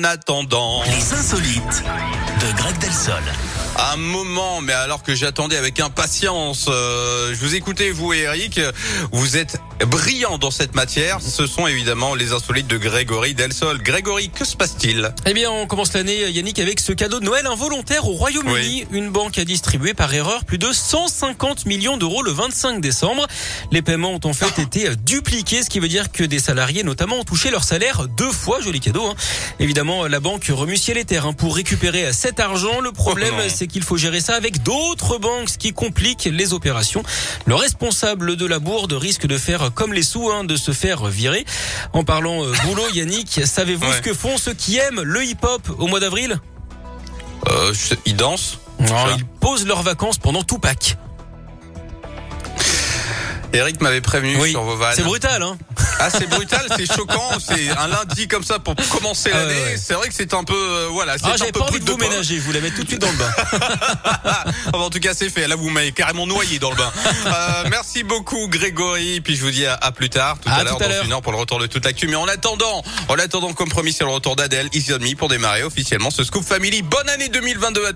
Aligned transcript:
en 0.00 0.04
attendant. 0.04 0.82
Les 0.84 1.12
insolites 1.12 1.84
de 2.40 2.56
Greg 2.56 2.78
Delsol. 2.78 3.22
Un 3.92 3.96
moment, 3.96 4.60
mais 4.60 4.72
alors 4.72 5.02
que 5.02 5.14
j'attendais 5.14 5.56
avec 5.56 5.80
impatience. 5.80 6.66
Euh, 6.68 7.34
je 7.34 7.40
vous 7.40 7.54
écoutais, 7.54 7.90
vous 7.90 8.12
et 8.12 8.20
Eric. 8.20 8.60
Vous 9.12 9.36
êtes 9.36 9.58
brillant 9.86 10.38
dans 10.38 10.50
cette 10.50 10.74
matière. 10.74 11.20
Ce 11.20 11.46
sont 11.46 11.66
évidemment 11.66 12.14
les 12.14 12.32
insolites 12.32 12.66
de 12.66 12.78
Grégory 12.78 13.34
Delsol. 13.34 13.82
Grégory, 13.82 14.30
que 14.30 14.44
se 14.44 14.56
passe-t-il? 14.56 15.12
Eh 15.26 15.32
bien, 15.32 15.50
on 15.50 15.66
commence 15.66 15.92
l'année, 15.92 16.30
Yannick, 16.30 16.58
avec 16.58 16.80
ce 16.80 16.92
cadeau 16.92 17.20
de 17.20 17.24
Noël 17.24 17.46
involontaire 17.46 18.06
au 18.06 18.12
Royaume-Uni. 18.12 18.86
Une 18.92 19.10
banque 19.10 19.38
a 19.38 19.44
distribué 19.44 19.94
par 19.94 20.12
erreur 20.12 20.44
plus 20.44 20.58
de 20.58 20.72
150 20.72 21.66
millions 21.66 21.96
d'euros 21.96 22.22
le 22.22 22.30
25 22.30 22.80
décembre. 22.80 23.26
Les 23.72 23.82
paiements 23.82 24.12
ont 24.12 24.20
en 24.24 24.32
fait 24.32 24.60
été 24.60 24.94
dupliqués, 24.96 25.62
ce 25.62 25.70
qui 25.70 25.80
veut 25.80 25.88
dire 25.88 26.12
que 26.12 26.24
des 26.24 26.38
salariés 26.38 26.82
notamment 26.82 27.20
ont 27.20 27.24
touché 27.24 27.50
leur 27.50 27.64
salaire 27.64 28.06
deux 28.08 28.32
fois. 28.32 28.60
Joli 28.60 28.80
cadeau. 28.80 29.06
Hein. 29.06 29.14
Évidemment, 29.58 30.06
la 30.06 30.20
banque 30.20 30.46
remue 30.50 30.76
ciel 30.76 30.98
et 30.98 31.04
terre 31.04 31.26
hein, 31.26 31.32
pour 31.32 31.56
récupérer 31.56 32.12
cet 32.12 32.40
argent. 32.40 32.80
Le 32.80 32.92
problème, 32.92 33.34
Oh 33.38 33.42
c'est 33.48 33.66
qu'il 33.66 33.82
faut 33.82 33.96
gérer 33.96 34.20
ça 34.20 34.34
avec 34.34 34.62
d'autres 34.62 35.18
banques, 35.18 35.50
ce 35.50 35.58
qui 35.58 35.72
complique 35.72 36.28
les 36.30 36.52
opérations. 36.52 37.02
Le 37.46 37.54
responsable 37.54 38.36
de 38.36 38.46
la 38.46 38.58
bourde 38.58 38.92
risque 38.92 39.26
de 39.26 39.38
faire 39.38 39.69
comme 39.74 39.92
les 39.92 40.02
sous, 40.02 40.30
hein, 40.30 40.44
de 40.44 40.56
se 40.56 40.72
faire 40.72 41.06
virer. 41.06 41.44
En 41.92 42.04
parlant 42.04 42.44
euh, 42.44 42.52
boulot, 42.64 42.88
Yannick, 42.94 43.40
savez-vous 43.44 43.86
Ouais. 43.86 43.96
ce 43.96 44.02
que 44.02 44.14
font 44.14 44.36
ceux 44.38 44.54
qui 44.54 44.78
aiment 44.78 45.02
le 45.02 45.24
hip-hop 45.24 45.62
au 45.78 45.86
mois 45.86 46.00
d'avril? 46.00 46.38
Euh, 47.48 47.72
je- 47.72 47.94
Il 48.06 48.16
danse 48.16 48.58
Non, 48.80 48.94
Ils 49.16 49.24
posent 49.24 49.66
leurs 49.66 49.82
vacances 49.82 50.18
pendant 50.18 50.42
tout 50.42 50.58
Pâques. 50.58 50.96
Eric 53.52 53.80
m'avait 53.80 54.00
prévenu 54.00 54.36
Oui, 54.40 54.50
sur 54.52 54.62
vos 54.62 54.76
vannes. 54.76 54.94
c'est 54.94 55.02
brutal, 55.02 55.42
hein 55.42 55.58
Ah, 56.00 56.08
c'est 56.10 56.28
brutal, 56.28 56.66
c'est 56.76 56.86
choquant. 56.86 57.30
C'est 57.38 57.68
un 57.70 57.88
lundi 57.88 58.26
comme 58.28 58.42
ça 58.44 58.58
pour 58.58 58.74
commencer 58.90 59.30
Ah, 59.32 59.38
l'année. 59.38 59.60
ouais. 59.62 59.76
C'est 59.76 59.94
vrai 59.94 60.08
que 60.08 60.14
c'est 60.14 60.32
un 60.34 60.44
peu, 60.44 60.54
euh, 60.54 60.88
voilà, 60.90 61.18
c'est 61.18 61.24
Ah, 61.26 61.34
un 61.34 61.44
peu 61.52 61.58
pas 61.60 61.66
envie 61.66 61.80
de 61.80 61.90
vous 61.90 61.96
pain. 61.96 62.08
ménager, 62.08 62.38
vous 62.38 62.52
la 62.52 62.60
mettre 62.60 62.76
tout 62.76 62.84
de 62.84 62.88
suite 62.88 63.00
dans 63.00 63.10
le 63.10 63.16
bain. 63.16 63.30
Enfin, 64.72 64.84
en 64.84 64.90
tout 64.90 65.00
cas, 65.00 65.12
c'est 65.14 65.30
fait. 65.30 65.46
Là, 65.48 65.56
vous 65.56 65.68
m'avez 65.70 65.92
carrément 65.92 66.26
noyé 66.26 66.58
dans 66.58 66.70
le 66.70 66.76
bain. 66.76 66.92
Euh, 67.26 67.64
merci 67.70 68.02
beaucoup, 68.02 68.46
Grégory. 68.48 69.20
Puis 69.20 69.36
je 69.36 69.42
vous 69.42 69.50
dis 69.50 69.66
à, 69.66 69.74
à 69.74 69.92
plus 69.92 70.08
tard, 70.10 70.38
tout 70.40 70.48
À 70.48 70.54
à 70.56 70.64
l'heure, 70.64 70.78
dans 70.78 71.04
une 71.04 71.12
heure 71.12 71.22
pour 71.22 71.32
le 71.32 71.38
retour 71.38 71.58
de 71.58 71.66
toute 71.66 71.84
l'actu. 71.84 72.06
Mais 72.08 72.16
en 72.16 72.26
attendant, 72.28 72.82
en 73.08 73.18
attendant, 73.18 73.52
comme 73.52 73.68
promis, 73.68 73.92
c'est 73.92 74.04
le 74.04 74.10
retour 74.10 74.36
d'Adèle, 74.36 74.68
Me 74.72 75.14
pour 75.14 75.28
démarrer 75.28 75.62
officiellement 75.62 76.10
ce 76.10 76.24
Scoop 76.24 76.44
Family. 76.44 76.82
Bonne 76.82 77.08
année 77.08 77.28
2022 77.28 77.84
à 77.84 77.88